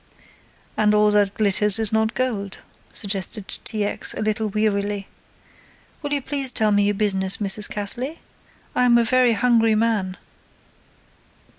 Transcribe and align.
"And 0.77 0.95
all 0.95 1.11
that 1.11 1.35
glitters 1.35 1.77
is 1.77 1.91
not 1.91 2.15
gold," 2.15 2.57
suggested 2.91 3.59
T. 3.63 3.83
X. 3.85 4.15
a 4.15 4.21
little 4.23 4.47
wearily. 4.47 5.07
"Will 6.01 6.11
you 6.11 6.23
please 6.23 6.51
tell 6.51 6.71
me 6.71 6.85
your 6.85 6.95
business, 6.95 7.37
Mrs. 7.37 7.69
Cassley? 7.69 8.17
I 8.73 8.85
am 8.85 8.97
a 8.97 9.03
very 9.05 9.33
hungry 9.33 9.75
man." 9.75 10.17